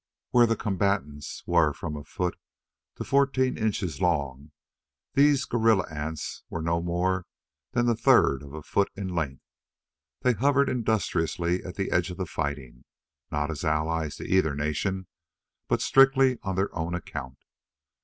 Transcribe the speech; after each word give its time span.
Where 0.31 0.47
the 0.47 0.55
combatants 0.55 1.43
were 1.45 1.73
from 1.73 1.95
a 1.95 2.03
foot 2.03 2.35
to 2.95 3.03
fourteen 3.03 3.55
inches 3.55 4.01
long, 4.01 4.49
these 5.13 5.45
guerilla 5.45 5.85
ants 5.93 6.41
were 6.49 6.63
no 6.63 6.81
more 6.81 7.27
than 7.73 7.85
the 7.85 7.95
third 7.95 8.41
of 8.41 8.55
a 8.55 8.63
foot 8.63 8.89
in 8.95 9.09
length. 9.09 9.43
They 10.21 10.33
hovered 10.33 10.69
industriously 10.69 11.63
at 11.63 11.75
the 11.75 11.91
edge 11.91 12.09
of 12.09 12.17
the 12.17 12.25
fighting, 12.25 12.83
not 13.31 13.51
as 13.51 13.63
allies 13.63 14.15
to 14.15 14.27
either 14.27 14.55
nation, 14.55 15.05
but 15.67 15.83
strictly 15.83 16.39
on 16.41 16.55
their 16.55 16.75
own 16.75 16.95
account. 16.95 17.37